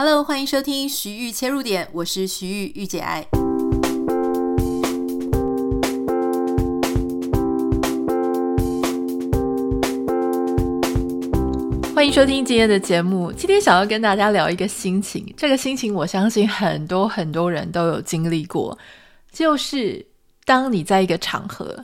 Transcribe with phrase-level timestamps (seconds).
[0.00, 3.26] Hello，欢迎收听徐玉切入点，我是徐玉玉姐爱。
[11.92, 13.32] 欢迎收听今天的节目。
[13.32, 18.78] 今天想要跟大家聊一个心情，这个心情我相信很多很多人都有经历过，
[19.32, 20.06] 就是
[20.44, 21.76] 当你在一个场合。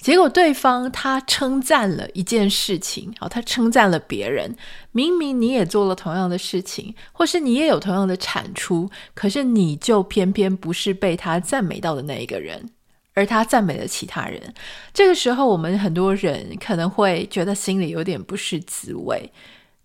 [0.00, 4.56] 结果对方他称赞了一件事情，好，他称赞了别人。
[4.92, 12.70] 明明你也做了同样的事情，或是你也有同样的产出，可是你就偏偏不是被他赞美到的那一个人，
[13.12, 14.54] 而他赞美了其他人。
[14.94, 19.30] 这个时候，我们很多人可能会觉得心里有点不是滋味。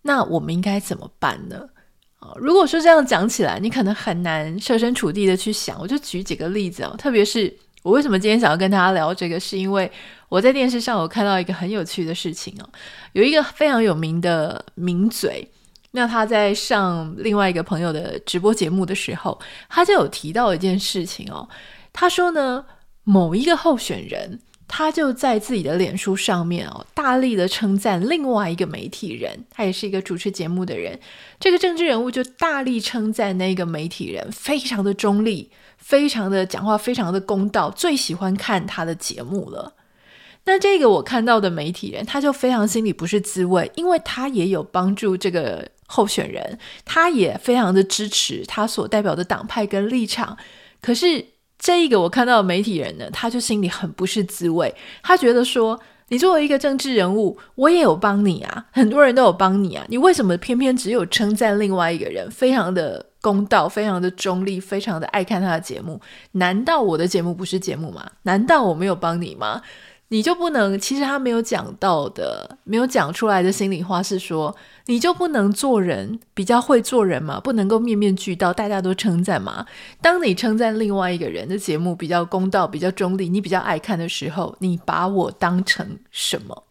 [0.03, 1.67] 那我们应该怎么办呢？
[2.20, 5.77] 啊，如果说这样讲起来，你可能很难设身处地的去想。
[5.79, 7.53] 我就举几个例子哦，特别是。
[7.85, 9.39] 我为什么今天想要跟大家聊这个？
[9.39, 9.89] 是因为
[10.27, 12.67] 我在电视上我看到一个很有趣的事情哦，
[13.13, 15.48] 有一个非常有名的名嘴，
[15.91, 21.48] 那他在上另外一个朋友的直播节目的时候，他就有提到一件事情哦。
[21.93, 22.65] 他说呢，
[23.04, 30.99] 某一个候选人，他就在自己的脸书上面哦，大力的称赞另外一个媒体人，他也是一个主持节目的人。
[31.40, 35.52] 这个政治人物就大力称赞那个媒体人，非常的中立。
[35.85, 39.71] 非常的讲话，非常的公道，最喜欢看他的节目了。
[40.45, 50.35] 那这个我看到的媒体人，他就非常心里不是滋味，因为他也有帮助这个候选人，他也非常的支持他所代表的党派跟立场。
[50.81, 51.23] 可是
[51.59, 63.05] 这一个我看到的媒体人呢，他就心里很不是滋味，他觉得说，你作为一个政治人物，我也有帮你啊，很多人都有帮你啊，你为什么偏偏只有称赞另外一个人，非常的。
[63.26, 66.00] 公道，非常的中立，非常的爱看他的节目。
[66.34, 68.06] 难道我的节目不是节目吗？
[68.22, 69.63] 难道我没有帮你吗？
[70.09, 70.78] 你就不能？
[70.78, 77.40] 其实他没有讲到的，没有讲出来的心里话是说，你就不能做人，比较会做人吗？
[77.40, 79.66] 不能够面面俱到，大家都称赞吗？
[80.03, 86.63] 当你称赞另外一个人的节目比较公道、比较中立，你比较爱看的时候，你把我当成什么？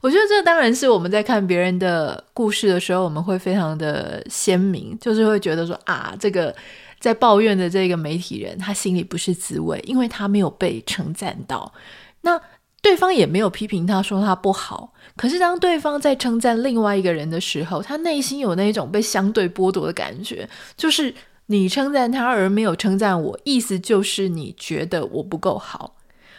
[0.00, 6.54] 我觉得这当然是我们在看别人的故事的时候，我们会非常的鲜明，就是会觉得说啊，这个
[7.00, 11.72] 在抱怨的这个媒体人，他心里不是滋味，因为他没有被称赞到。
[12.20, 12.40] 那
[12.80, 21.12] 对方也没有批评他说他不好，可是当对方在称赞另外一个人的时候，他内心有那一种被相对剥夺的感觉，就是
[21.46, 25.96] 你称赞他而没有称赞我，意思就是你觉得我不够好。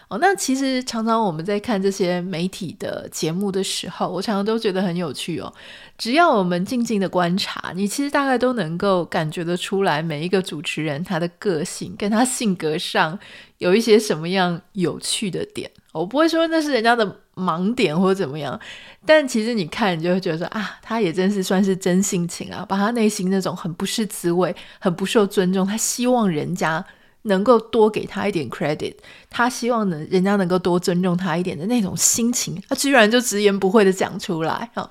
[0.10, 5.54] 哦，那其实常常我们在看这些媒体的节目的时候，我常常都觉得很有趣哦。
[6.00, 13.20] 只要我们静静的观察，你其实大概都能够感觉得出来，每一个主持人他的个性跟他性格上
[13.60, 15.70] 有一些什么样有趣的点。
[15.92, 18.60] 我不会说那是人家的盲点或者怎么样，
[19.06, 26.84] 但其实你看，你就会觉得说啊，他也真是算是真性情啊，把他内心那种很不是滋味、很不受尊重，他希望人家。
[27.24, 28.96] 能够多给他一点 credit，
[29.30, 34.90] 他希望呢，人家能够多尊重他一点的那种心情，他居然就直言不讳的讲出来哈。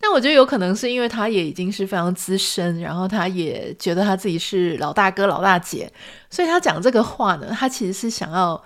[0.00, 5.92] 那我觉得有可能是因为他也已经是非常资深，然后他也觉得他自己是老大哥老大姐，
[6.30, 8.60] 所以他讲这个话呢，他其实是想要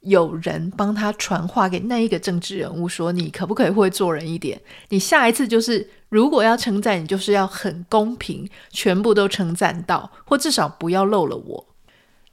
[0.00, 4.58] 有人帮他传话给那一个政治人物，说你可不可以会做人一点？
[4.88, 11.66] 你下一次就是如果要称赞，你就是要很公平，全部都称赞到，或至少不要漏了我。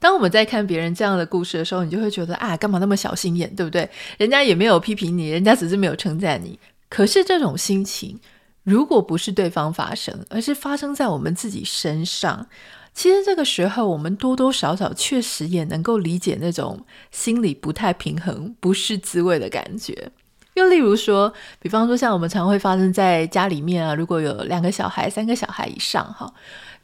[0.00, 3.88] 当我们在看别人这样的故事的时候，你就会觉得啊，干嘛那么小心眼，对不对？
[4.16, 6.58] 人家也没有批评你，人家只是没有称赞你。
[6.88, 8.18] 可是这种心情，
[8.62, 12.46] 如果不是对方发生，而是发生在我们自己身上，
[12.94, 20.12] 其实这个时候我们多多少少确实也能够理解那种心里不太平衡、不是滋味的感觉。
[20.54, 26.32] 又例如说，比方说像我们常会发生在家里面啊，如果有两个小孩、三个小孩以上，哈，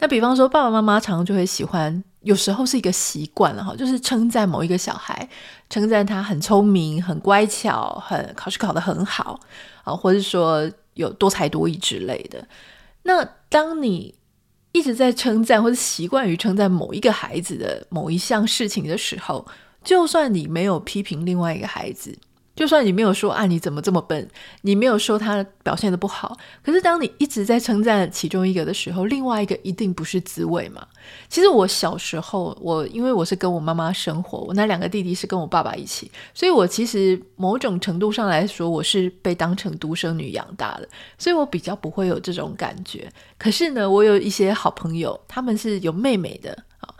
[0.00, 2.02] 那比方说爸爸妈妈常常就会喜欢。
[2.24, 5.28] 有时候是一个习惯了哈，就是称赞某一个小孩，
[5.70, 9.38] 称赞他很聪明、很乖巧、很考试考得很好
[9.84, 12.46] 啊，或者说有多才多艺之类的。
[13.02, 14.14] 那当你
[14.72, 19.46] 一直在称赞或者习惯于称赞某一个孩子的某一项事情的时候，
[19.84, 22.18] 就算你没有批评另外一个孩子。
[22.54, 24.28] 就算你没有说啊，你怎么这么笨？
[24.62, 30.86] 你没有说他表现的不好，可是当你一直在称赞其中一个的时候，另外一个一定不是滋味嘛。
[31.28, 43.10] 其实我小时候，我因为我是跟我妈妈生活，我那两个弟弟是跟我爸爸一起，所以我其实某种程度上来说，我是被当成独生女养大的，所以我比较不会有这种感觉。
[43.36, 46.94] 可是呢，我有一些好朋友，他们是有妹妹的啊。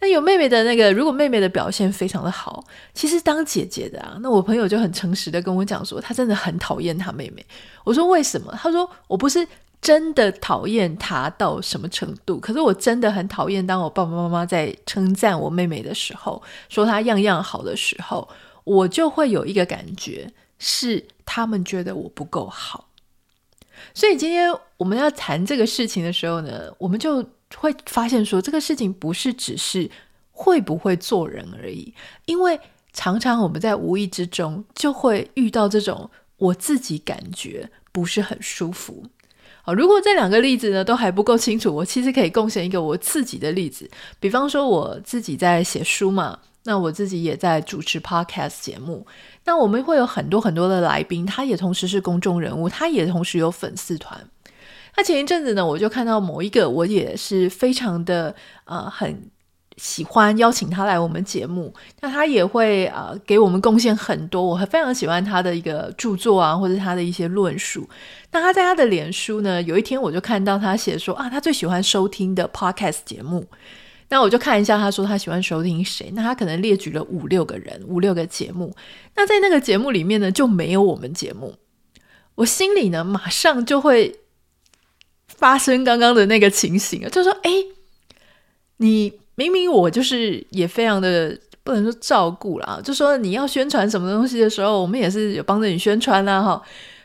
[0.00, 2.64] 那有妹妹的那个，如果妹妹的表现非常的好，
[2.94, 7.44] 其实当姐姐的啊，那我朋友就很诚实的跟我讲说，他真的很讨厌他妹妹。
[7.84, 8.52] 我说为什么？
[8.56, 9.46] 他说我不是
[9.82, 12.38] 真的讨厌他到什么程度？
[12.38, 18.28] 可是我真的很讨厌，当我爸爸妈妈在称赞我妹妹的时候，说她样样好的时候，
[18.64, 22.88] 我就会有一个感觉，是他们觉得我不够好。
[23.94, 27.24] 所以今天我们要谈这个事情的时候呢，我们就
[27.56, 29.90] 会发现说，这个事情不是只是
[30.32, 31.92] 会不会做人而已，
[32.26, 32.58] 因为
[32.92, 39.04] 常常我们在无意之中就会遇到这种我自己感觉不是很舒服。
[39.62, 49.06] 好，如果这两个例子呢都还不够清楚，我其实可以贡献一个我自己的例子，比方说我自己在写书嘛，那我自己也在主持 podcast 节目。
[49.44, 54.28] 那我们会有很多很多的来宾，他也同时是公众人物，他也同时有粉丝团。
[54.98, 58.34] 那前一阵子呢，我就看到某一个，我也是非常的
[58.64, 59.30] 呃很
[59.76, 61.72] 喜欢邀请他来我们节目。
[62.00, 67.88] 那他也会呃给我们贡献很多，我非常喜欢他的一个著作啊，或者他的一些论述。
[68.32, 73.46] 那他在他的脸书呢，有一天我就看到他写说啊，他最喜欢收听的 podcast 节目。
[74.08, 76.10] 那我就看一下，他说他喜欢收听谁？
[76.12, 78.74] 那他可能列举了五六个人，五六个节目。
[79.14, 81.54] 那在那个节目里面呢，就没有我们节目。
[82.34, 84.18] 我心里呢，马上就会
[85.38, 87.50] 发生刚刚的那个情形啊，就说：哎，
[88.78, 96.60] 你明明我就是也非常的不能说照顾啦，就说你要宣传什么东西的时候，我们也是有帮着你宣传啦，哈。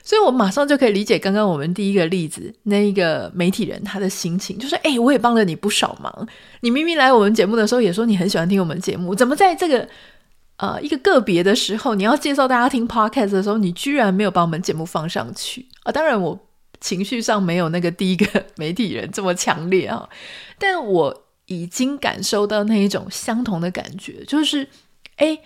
[0.05, 6.27] 所以我马上就可以理解刚刚我们第一个例子那一个媒体人他的心情，就是哎，我也帮了你不少忙。
[6.59, 9.87] 你明明来我们节目的时候也说你很喜欢听我们节目，怎么在这个
[10.57, 15.91] 呃一个个别的时候，你要介绍大家听 podcast 的时候，你居然没有把我们节目放上去啊？
[15.91, 16.37] 当然我
[16.83, 20.09] 情绪上没有那个第一个 媒体人这么强烈啊，
[20.59, 24.67] 但我已经感受到那一种相同的感觉，就是
[25.15, 25.39] 哎，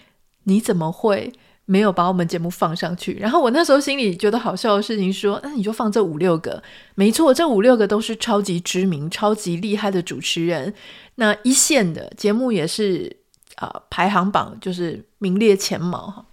[0.45, 1.31] 你怎么会？
[1.69, 6.63] 没有把我们节目放上去，然后我那时候心里觉得好笑的事情说，那你就放这五六个，
[6.95, 10.73] 没错，这五六个都是超级知名、超级厉害的主持人，
[11.15, 13.17] 那一线的节目也是
[13.55, 16.25] 啊、排行榜就是名列前茅哈。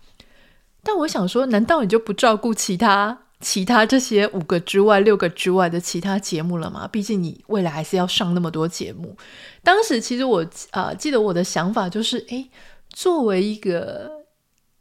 [0.85, 6.89] 但我想说，难道你就不照顾其他其他这些五个之外、六个之外的其他节目了吗？
[6.89, 9.17] 毕竟你未来还是要上那么多节目。
[9.63, 12.51] 当时其实我啊、呃，记得我的想法就是，诶，
[12.89, 14.25] 作为一个。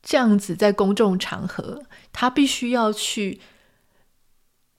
[0.05, 1.81] 这样子在公众场合，
[2.11, 3.39] 他必须要去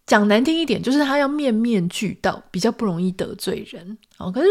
[0.05, 3.97] 讲难听一点，就是他要面面俱到，比较不容易得罪人。
[4.19, 4.49] 哦，可是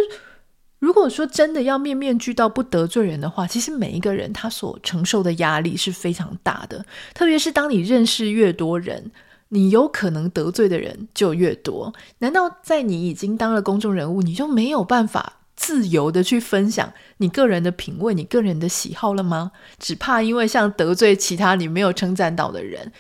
[0.84, 6.86] 如果说真的要面面俱到不得罪人的话，其实每一个人他所承受的压力是非常大的。
[7.14, 9.10] 特别是当你认识越多人，
[9.48, 11.94] 你有可能得罪的人就越多。
[12.18, 19.54] 难道在你已经当了公众人物，你就没有办法自由的去分享你个人的品味、你个人的喜好了吗？
[19.80, 22.92] 只怕因为像得罪其他你没有称赞到的人，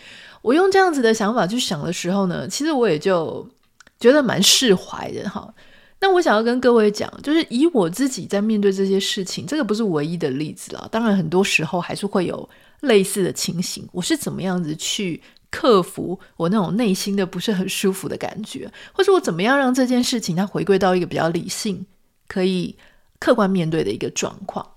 [0.41, 3.45] 我用这样子的想法去想的时候呢，其实我也就
[4.00, 5.53] 觉得蛮释怀的哈。
[6.03, 10.85] 那我想要跟各位讲，就是以我自己在面对这些事情，这个不是唯一的例子啦。
[10.91, 12.50] 当然，很多时候还是会有
[12.81, 13.88] 类似的情形。
[13.94, 21.85] 我是怎么样子去克服我那种内心的不是很舒服的感觉，或者我怎么样让这件事情它回归到一个比较理性。
[22.27, 22.75] 可以
[23.17, 24.67] 客观面对的一个状况。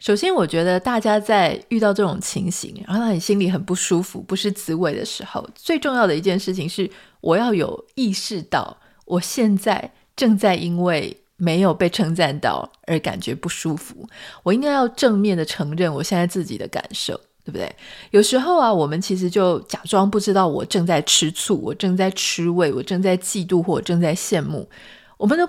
[0.00, 14.06] 首先，我觉得大家在遇到这种情形，然后让你心里很不舒服、不是滋味的时候，最重要的一件事情是，我要有意识到，我现在正在因为没有被称赞到而感觉不舒服。
[14.42, 17.74] 我应该要正面的承认我现在自己的感受，对不对？
[18.10, 24.68] 有时候啊，我们其实就假装不知道，我正在吃醋，我正在吃味，我正在嫉妒，或我正在羡慕，
[25.16, 25.48] 我们都。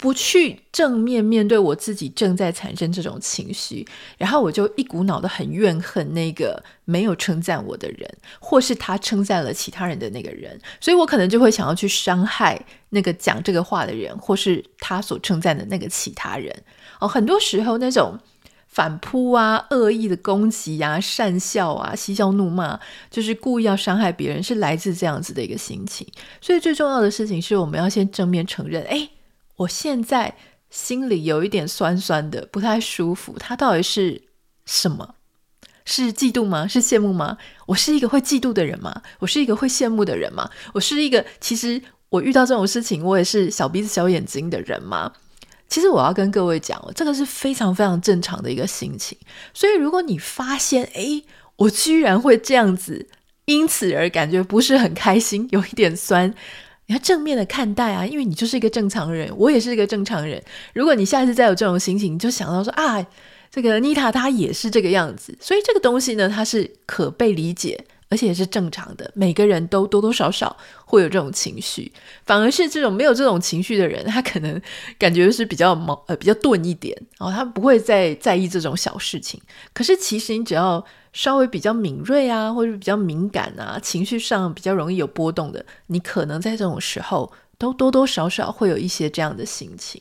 [0.00, 16.50] 不去正面面对我自己正在产生这种情绪，然后我就一股脑的很怨恨那个没有称赞我的人，或是他称赞了其他人的那个人，所以我可能就会想要去伤害那个讲这个话的人，或是他所称赞的那个其他人。
[16.98, 18.18] 哦，很多时候那种
[18.68, 22.80] 反扑啊、恶意的攻击啊、讪笑啊、嬉笑怒骂，
[23.10, 26.06] 就是故意要伤害别人，是来自这样子的一个心情。
[26.40, 29.06] 所以最重要的事情是我们要先正面承认，哎。
[29.60, 30.36] 我现在
[30.70, 33.36] 心里有一点酸酸的，不太舒服。
[33.38, 34.22] 他到底是
[34.64, 35.16] 什么？
[35.84, 36.66] 是嫉妒吗？
[36.66, 37.36] 是羡慕吗？
[37.66, 39.02] 我是一个会嫉妒的人吗？
[39.18, 40.48] 我是一个会羡慕的人吗？
[40.72, 45.12] 我是一个其实我遇到这种事情，我也是小鼻子小眼睛的人吗？
[45.68, 49.18] 其实我要跟各位讲，这个是非常非常正常的一个心情。
[49.52, 51.24] 所以如果你发现，诶，
[51.56, 53.08] 我居然会这样子，
[53.44, 56.34] 因此而感觉不是很开心，有一点酸。
[56.90, 60.42] 你要正面的看待啊，因为你就是一个正常人，我也是一个正常人。
[60.74, 63.06] 如果你下次再有这种心情，你就想到说啊，
[63.48, 69.08] 这个妮塔她也是这个样子，所以这个东西呢，它是可被理解，而且也是正常的。
[69.14, 71.92] 每个人都多多少少会有这种情绪，
[72.26, 74.60] 反而是这种没有这种情绪的人，他可能
[74.98, 79.40] 感觉是比较矛呃比较钝一点，然后他不会再在意这种小事情。
[79.72, 90.00] 可是其实你只要稍微比较敏锐啊，或者比较敏感啊，情绪上比较容易有波动的，你可能在这种时候都多多少少会有一些这样的心情。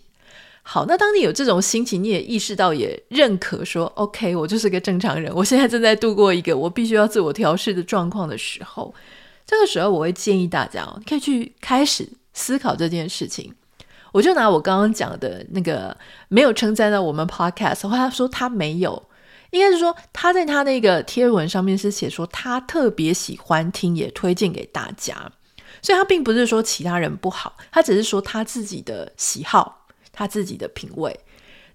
[0.61, 8.93] 好，那当你有这种心情，你也意识到，也认可说，OK，我就是个正常人，我现在正在度过一个我必须要自我调试的状况的时候，
[9.47, 13.51] 这个时候我会建议大家哦，可以去开始思考这件事情。
[14.11, 15.95] 我就拿我刚刚讲的那个
[16.27, 19.01] 没有称赞到我们 Podcast，或他说他没有，
[19.51, 25.31] 应该是说他在他那个贴文上面是写说他特别喜欢听，也推荐给大家，
[25.81, 29.77] 所以他并不是说其他人不好，他只是说他自己的喜好。
[30.11, 31.17] 他自己的品味，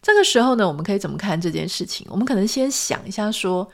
[0.03, 2.07] 这个时候呢，我们可以怎么看这件事情？
[2.11, 3.67] 我们可能先想一下说，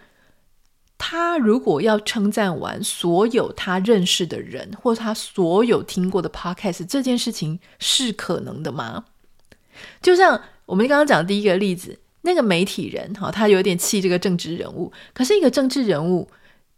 [0.97, 9.07] 他如果要称赞完所有他认识的人，或他所有听过的 podcast，这件事情是可能的吗？
[10.01, 16.29] 就像我们刚刚讲的第一个例子，那个媒体人哈，他有点气这个政治人物，可是一个政治人物，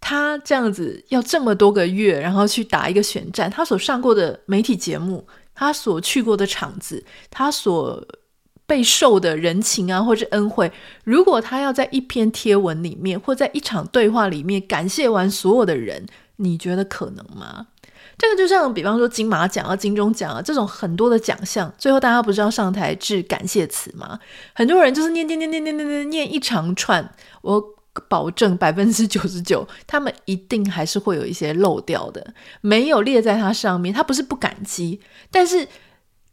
[0.01, 5.27] 他这样子要这么多个月，然后去打一个选战，他所上过的媒体节目。
[5.55, 8.03] 他所去过的场子，他所
[8.67, 10.73] 被受的人情啊，或者恩惠，
[11.05, 16.07] 如果他要在一篇贴文里面，或在一场对话里面感谢完所有的人，
[16.37, 17.67] 你觉得可能吗？
[18.23, 24.17] 这个就像比方说金马奖啊、金钟奖啊这种很多的奖项，最后大家不是要上台致感谢词吗？
[24.55, 27.63] 很多人就是念念念念念念念念一长串，我。
[28.09, 33.93] 保证百分之九十九，他们一定还是会有一些漏掉的，没有列在他上面。
[33.93, 34.99] 他不是不感激，
[35.31, 35.69] 但是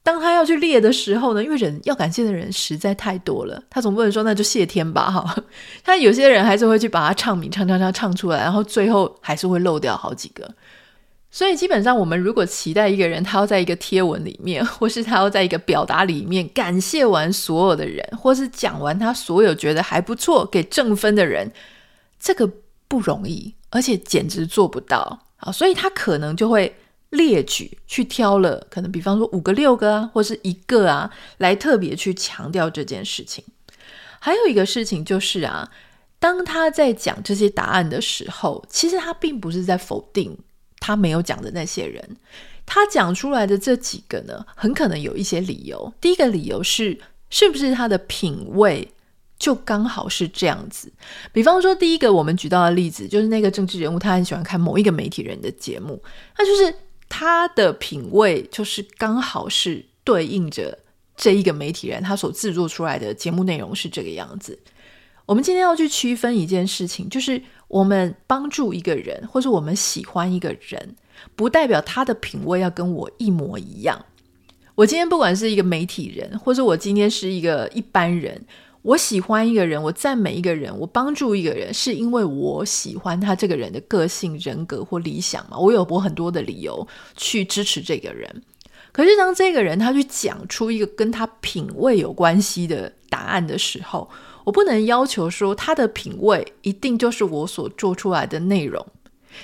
[0.01, 5.35] 当他要去列的时候呢，因为人要感谢的人实在太多了，他总不能说那就谢天吧哈。
[5.83, 10.49] 他有些人还是会去把它唱名唱唱唱唱出来，然后最后还是会漏掉好几个。
[11.31, 21.51] 所以基本上，我们如果期待一个人，他要在一个贴文里面， 或是他要在一个表达里面感谢完所有的人，或是讲完他所有觉得还不错、给正分的人，
[22.19, 22.51] 这个
[22.87, 25.51] 不容易，而且简直做不到啊！
[25.51, 26.75] 所以他可能就会
[27.11, 33.43] 列举去挑了，可能比方说五个、六个啊，或是一个啊，来特别去强调这件事情。
[34.19, 35.69] 还有一个事情就是啊，
[36.17, 40.35] 当他在讲这些答案的时候，其实他并不是在否定。
[40.79, 42.17] 他没有讲的那些人，
[42.65, 45.93] 他讲出来的这几个呢，很可能有一些理由。
[45.99, 48.91] 第一个理由是，是不是他的品味
[49.37, 50.91] 就刚好是这样子？
[51.31, 56.01] 比方说，第一个我们举到的例子，就是那个政治人物，他很喜欢看某一个媒体人的节目，
[56.37, 56.73] 那就是
[57.07, 60.77] 他的品味就是刚好是对应着
[61.15, 64.57] 这一个媒体人他所制作出来的节目内容是这个样子。
[65.29, 70.95] 我们今天要去区分一件事情，就是我们帮助一个人，或者我们喜欢一个人，
[71.35, 74.03] 不代表他的品味要跟我一模一样。
[74.73, 78.43] 我今天不管是一个媒体人，或者我今天是一个一般人，
[78.81, 85.59] 我喜欢一个人，我赞美一个人，我帮助一个人，是因为我喜欢他这个人的个性、人格或理想嘛？
[85.59, 88.41] 我有我很多的理由去支持这个人。
[88.91, 94.09] 可是当这个人他去讲出一个跟他品味有关系的答案的时候，
[94.43, 98.85] 我不能要求说他的品味一定就是我所做出来的内容，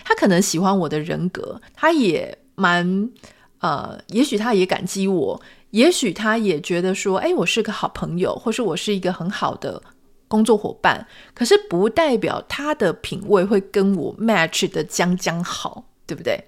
[0.04, 3.10] 他可能喜欢我的人格，他也蛮
[3.60, 9.82] 呃，也许他也感激我，也许他也觉得说，哎，我是个好朋友，或是我是一个很好的
[10.28, 16.44] 工作伙伴，可是不代表他的品味会跟我 match 的将将好，对不对？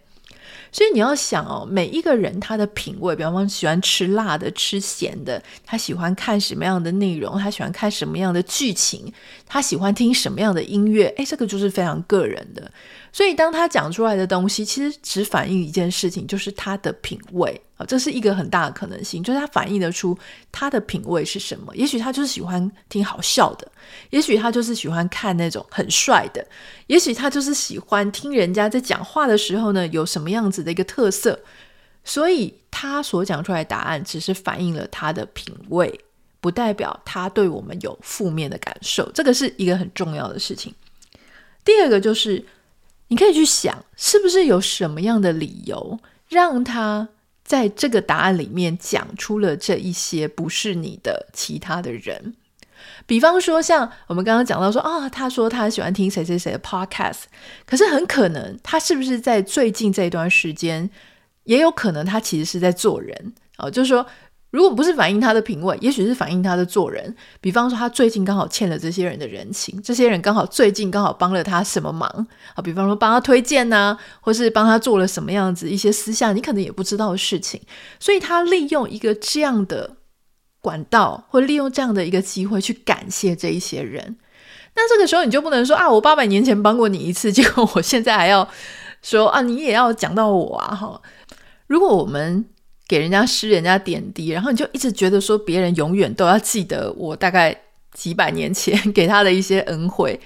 [0.77, 9.11] 所以你要想哦，每一个人他的品味，比方说喜欢吃辣的、吃咸的，他喜欢看什么样的内容，他喜欢看什么样的剧情，
[9.47, 12.71] 他喜欢听什么样的音乐，诶，这个就是非常个人的。
[13.17, 17.59] 所以当他讲出来的东西，其实只反映一件事情，就是他的品味。
[17.75, 20.15] 啊，这是一个很大的可能性，就是他反映得出
[20.51, 21.75] 他的品味是什么。
[21.75, 23.67] 也许他就是喜欢听好笑的，
[24.11, 26.45] 也许他就是喜欢看那种很帅的，
[26.85, 31.39] 也许他就是喜欢听人家在讲话的时候呢，有什么样子的一个特色。
[32.03, 35.99] 所以他所讲出来的答案只是反映了他的品味，
[36.39, 39.11] 不代表他对我们有负面的感受。
[39.11, 40.71] 这个是一个很重要的事情。
[41.65, 42.45] 第二个就是，
[43.07, 45.99] 你可以去想，是不是有什么样的理由
[46.29, 47.09] 让他。
[47.47, 52.35] 在这个答案里面讲出了这一些不是你的其他的人，
[53.05, 57.21] 比方说像我们刚刚讲到说啊、他说他喜欢听谁谁谁的 podcast，
[57.65, 60.89] 可是很可能他是不是在最近这一段时间，
[61.45, 64.05] 也有可能他其实是在做人哦，就是说。
[64.57, 67.15] 如果不是反映他的品味，也许是反映他的做人。
[67.39, 72.09] 比方说，他最近刚好欠了这些人的人情，这些人刚好最近刚好帮了他什么忙
[72.55, 72.61] 啊？
[72.63, 77.61] 比方说帮他推荐呐、或是帮他做了什么样子一些私下你可能也不知道的事情，
[77.99, 79.97] 所以他利用一个这样的
[80.59, 84.17] 管道，或利用这样的一个机会去感谢这一些人。
[84.73, 88.49] 那这个时候你就不能说啊，我八百年前帮过你一次， 结果我现在还要
[89.03, 90.99] 说啊，你也要讲到我啊，哈。
[91.67, 92.43] 如果我们
[92.87, 97.55] 给人家施人家点滴，然后你就一直觉得说别人永远都要记得我大概
[97.91, 100.17] 几百年前给他的一些恩惠，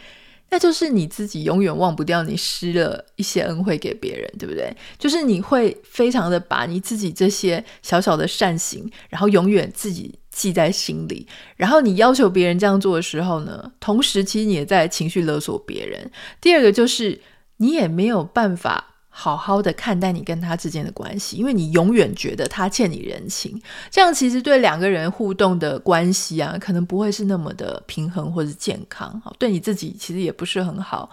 [0.51, 4.71] 那就是你自己永远忘不掉你施了一些恩惠给别人，对不对？
[4.99, 11.25] 就是你会非常的把你自己这些小小的善行，然后永远自己记在心里，
[11.55, 16.11] 然后你要求别人这样做的时候呢，同时其实你也在情绪勒索别人。
[16.39, 17.19] 第二个就是
[17.57, 18.89] 你也没有办法。
[19.13, 31.09] 好好的看待你跟他之间的关系，因为你永远觉得他欠你人情，这样其实对两个人互动的关系啊，可能不会是那么的平衡或者健康，好，对你自己其实也不是很好。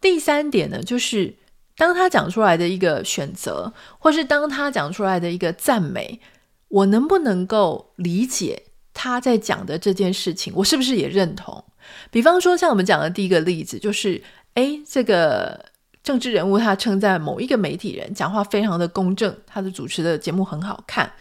[0.00, 1.32] 第三点呢，就是
[1.76, 6.18] 当他讲出来的一个选择，或是当他讲出来的一个赞美，
[6.66, 11.64] 我能不能够理解他在讲的这件事情，我是不是也认同？
[12.10, 14.20] 比方说，像我们讲的第一个例子，就是，
[14.54, 15.69] 诶，这个。
[16.02, 21.12] 政治人物他称赞某一个媒体人讲话非常的公正，他的主持的节目很好看，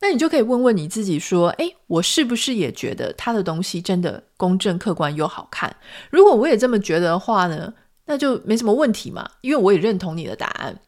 [0.00, 5.76] 那你就可以问问你自己说：诶，我是不是也觉得他的东西真的公正、客观又好看？
[6.10, 7.72] 如果我也这么觉得的话呢，
[8.06, 10.78] 那就没什么问题嘛，因为我也认同你的答案。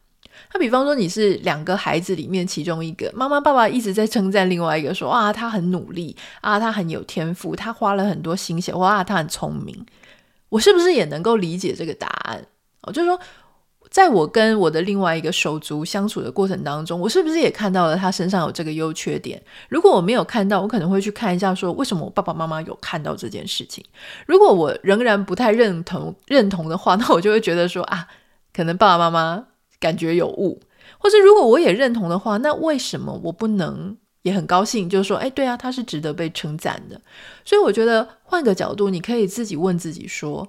[0.53, 9.85] 那比方说你是两个孩子里面其中一个，妈妈爸爸一直在称赞另外一个说：啊，他很努力啊，他很有天赋，他花了很多心血，哇，他很聪明。
[10.47, 12.47] 我是不是也能够理解这个答案？
[12.81, 13.19] 哦，就是说，
[13.89, 19.41] 在我跟我的另外一个手足相处的过程当中，我是不是也看到了他身上有这个优缺点？
[19.67, 23.83] 如果我没有看到，我可能会去看一下，说为什么我爸爸妈妈有看到这件事情。
[24.27, 28.07] 如果我仍然不太认同认同的话， 那我就会觉得说啊，
[28.53, 29.45] 可能爸爸妈妈
[29.79, 30.61] 感觉有误。
[30.99, 34.89] 或是如果我也认同的话，那为什么我不能也很高兴？
[34.89, 36.99] 就是说，哎，对啊，他是值得被称赞的。
[37.43, 40.47] 所以我觉得换个角度，你可以自己问自己说。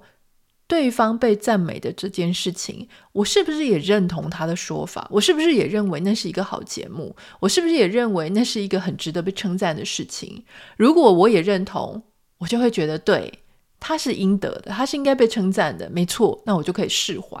[0.71, 5.05] 对方被赞美的这件事情，我是不是也认同他的说法？
[5.11, 7.13] 我是不是也认为那是一个好节目？
[7.41, 10.45] 我是不是也认为那是一个很值得被称赞的事情？
[10.77, 12.01] 如果我也认同，
[12.37, 13.39] 我就会觉得对，
[13.81, 17.37] 他是应得的，他是应该被称赞的，没错，那我就可以释怀。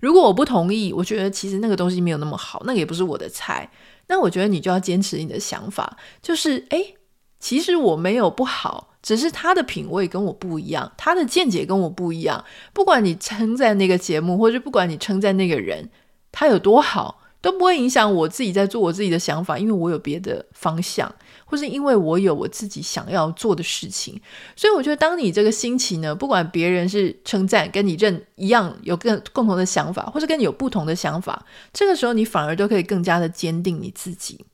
[0.00, 3.70] 如果我不同意，我觉得其实那个东西没有那么好，那个也不是我的菜，
[4.08, 6.96] 那我觉得你就要坚持你的想法，就是诶，
[7.38, 8.93] 其实我没有不好。
[9.04, 12.42] 只是他的品味跟我不一样，他的见解跟我不一样。
[12.72, 15.90] 不管你称赞那个节目，或者不管你称赞那个人，
[16.32, 21.14] 他有多好，都不会影响我自己在做我自己的想法，因为我有别的方向，
[21.44, 24.18] 或是因为我有我自己想要做的事情。
[24.56, 34.46] 所以我觉得，当你这个心情呢，不管别人是称赞跟你认一样，有更共同的想法，或是跟你有不同的想法，这个时候你反而都可以更加的坚定你自己。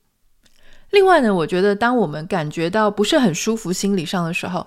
[0.91, 4.65] 另外呢，我觉得当我们感觉到不是很舒服心理上的时候，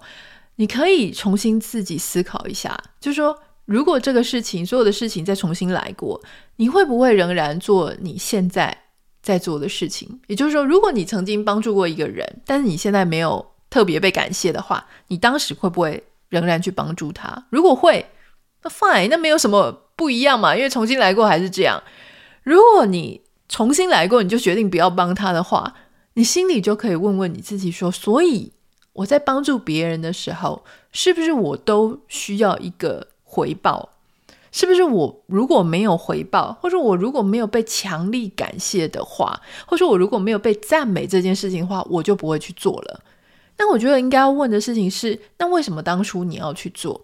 [0.57, 6.21] 你可以重新自己思考一下，就是说，如果这个事情，所有的事情再重新来过，
[6.57, 8.77] 你会不会仍然做你现在
[9.23, 10.21] 在做的事情？
[10.27, 17.47] 也就是说，如果你曾经帮助过一个人，但是你现在没有特别被感谢的话，你当时会不会仍然去帮助他？
[17.51, 18.07] 如果会，
[18.63, 21.83] 那 fine，那没有什么不一样嘛，因为重新来过还是这样。
[22.43, 25.75] 如果你重新来过，你就决定不要帮他的话，
[26.15, 28.53] 你心里就可以问问你自己说：所以
[28.93, 33.91] 我在帮助别人的时候，是不是我都需要一个回报？
[34.53, 43.01] 是不是我如果没有回报，或者我如果没有被强力感谢的话，或者我如果没有被赞美这件事情的话，我就不会去做了。
[43.59, 47.01] 那我觉得应该要问的事情是：那为什么当初你要去做？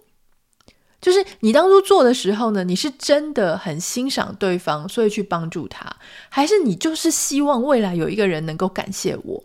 [1.00, 5.96] 就是你当初做的时候呢，你是真的很欣赏对方，所以去帮助他，
[6.28, 9.44] 还是你就是希望未来有一个人能够感谢我？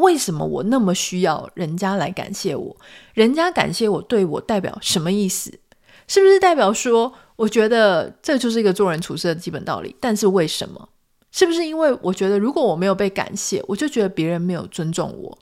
[0.00, 2.76] 为什么我那么需要人家来感谢我？
[3.12, 5.58] 人家感谢我对我代表什么意思？
[6.06, 9.94] 是不是代表说，我觉得这就是一个做人处事的基本道理？
[10.00, 10.88] 但是为什么？
[11.30, 15.38] 是不是因为我觉得如果我没有被感谢，我就觉得别人没有尊重我？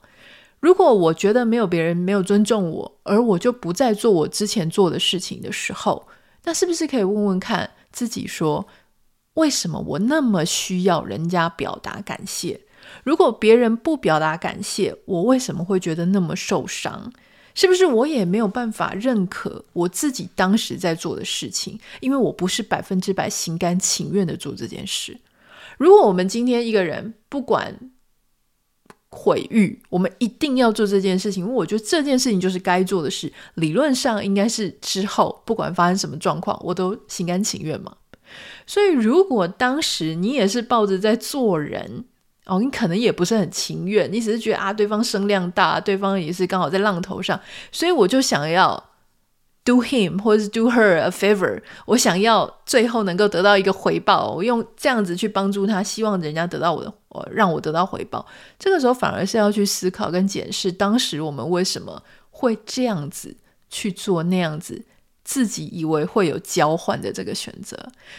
[0.63, 6.07] 如果我觉得没有别人没有尊重我，而我就不再做我之前做的事情的时候，
[6.45, 8.65] 那是不是可以问问看自己说，
[9.33, 12.61] 为什么我那么需要人家表达感谢？
[13.03, 17.11] 如果别人不表达感谢，我为什么会觉得那么受伤？
[17.53, 21.77] 是不是我也没有办法认可我自己当时在做的事情？
[21.99, 25.19] 因为我不是百分之百心甘情愿的做这件事。
[25.77, 27.91] 如果我们今天一个人不管，
[29.13, 33.31] 毁誉，我们一定要做这件事情，因为我觉得这件事情就是该做的事。
[33.53, 37.93] 理论上应该是之后不管发生什么状况，我都心甘情愿嘛。
[38.65, 42.05] 所以如果当时你也是抱着在做人
[42.45, 47.39] 哦，你可能也不是很情愿，你只是觉得啊，对方声量大，对方也是刚好在浪头上，
[47.71, 48.83] 所以我就想要。
[49.65, 58.25] Do him 或者是 do her a favor，我想要最后能够得到一个回报，我用这样子去帮助他，希望人家得到我的，我让我得到回报。
[58.59, 63.37] 这个时候反而是要去思考跟检视，当时我们为什么会这样子
[63.69, 64.83] 去做那样子，
[65.23, 67.77] 自己以为会有交换的这个选择。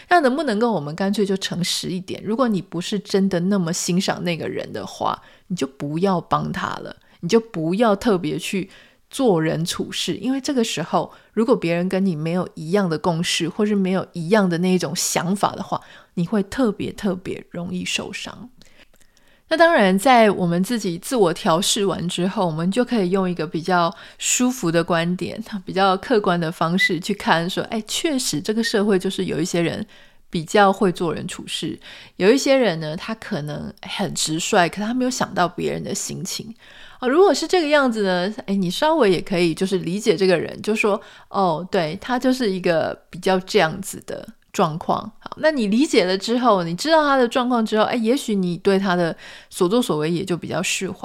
[0.09, 2.19] 那能不能够我们干脆就诚实一点？
[2.25, 8.71] 如果你不是真的那么欣赏那个人的话，你就不要帮他了，你就不要特别去。
[9.15, 15.79] 做人处事，因为这个时候，如果别人跟你没有一样的共识，或是没有一样的那一种想法的话，
[16.15, 18.49] 你会特别特别容易受伤。
[19.47, 29.87] 那当然，在我们自己自我调试完之后，我们就可以用一个比较舒服的观点、比较客观的方式去看，说：哎，确实这个社会就是有一些人
[30.29, 31.79] 比较会做人处事，
[32.17, 36.53] 有一些人呢，他可能很直率，可他没有想到别人的心情。
[36.99, 38.33] 啊，如果是这个样子呢？
[38.45, 44.99] 诶，你稍微也可以就是理解这个人，就说哦，对，他就是一个比较这样子的状况。
[45.19, 49.15] 好，那你理解了之后，你知道他的状况之后，诶，也许你对他的
[49.49, 50.97] 所作所为也就比较释怀。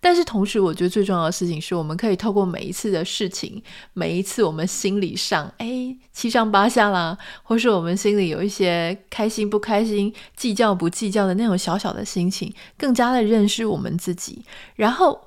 [0.00, 14.42] 但是同时，我觉得最重要的事情是，我们可以透过每一次的事情，每一次我们心理上诶七上八下啦，或是我们心里有一些开心不开心、计较不计较的那种小小的心情，更加的认识我们自己，
[14.76, 15.20] 然后。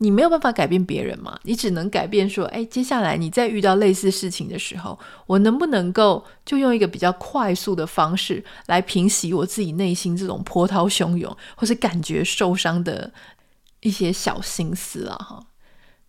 [0.00, 1.38] 你没有办法改变别人嘛？
[1.42, 13.10] 你只能改变说，哎，接下来你再遇到类似事情的时候，我能不能够就用一个比较快速的方式来平息我自己内心这种波涛汹涌或是感觉受伤的
[13.80, 15.16] 一些小心思啊？
[15.16, 15.42] 哈，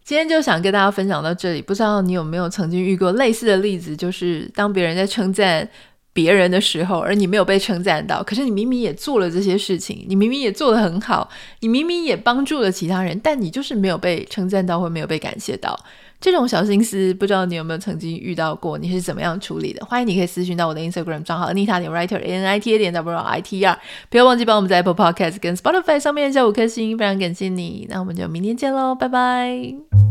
[0.04, 5.67] 今天就想跟大家分享到这里，不知道你有没有曾经遇过类似的例子，就是当别人在称赞。
[6.13, 11.30] 别人的时候，而你没有被称赞到，可是你明明也做了这些事情，你明明也做得很好，
[11.62, 15.80] 你明明也帮助了其他人，但你就是没有被称赞到，或没有被感谢到。
[16.22, 18.78] 这种小心思，不知道你有没有曾经遇到过？
[18.78, 19.86] 你是怎么样处理的？
[19.86, 23.60] 欢迎你可以私讯到我的 Instagram 账号 Anita 点 Writer A N I T A 点 W R I T
[23.60, 27.88] E R，不要忘记帮我们在 Apple Podcast 跟 Spotify 上面加五颗星，非常感谢你。
[27.89, 30.09] 那我们就明天见喽，拜拜。